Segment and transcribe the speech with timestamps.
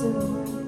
[0.00, 0.67] listen.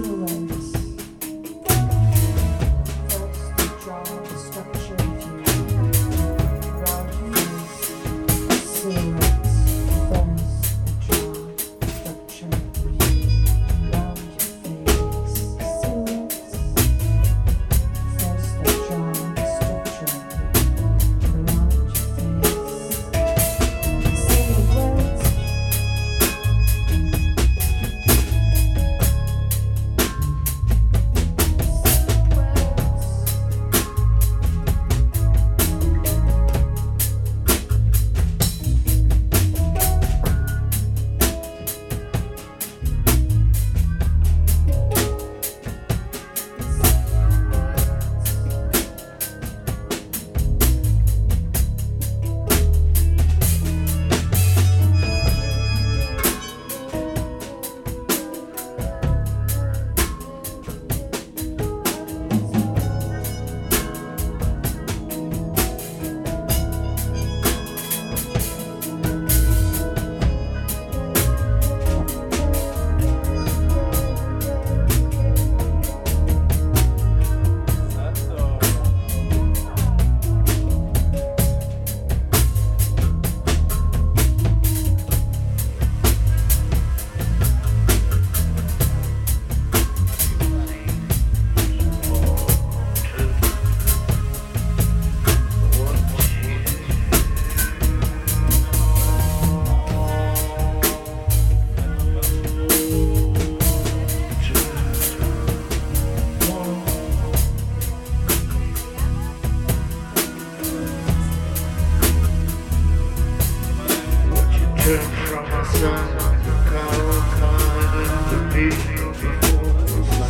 [0.00, 0.57] Silver Range.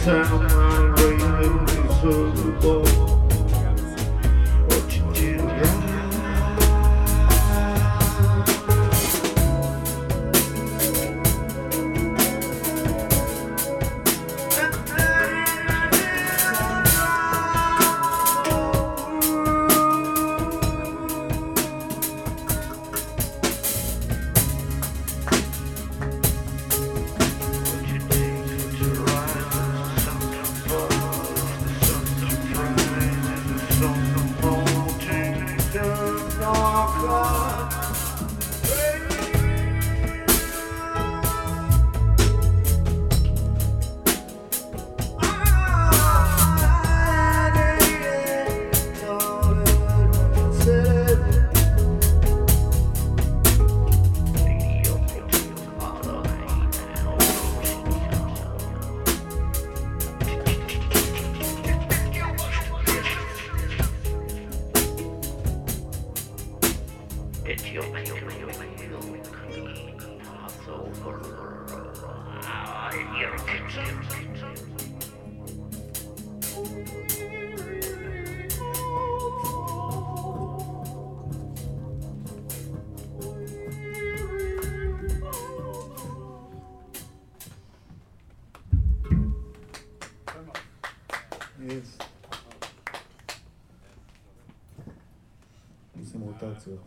[0.05, 2.13] Sound my radio is so
[2.61, 3.08] bold.
[96.69, 96.81] too.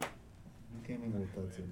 [0.00, 1.64] You came in with that too.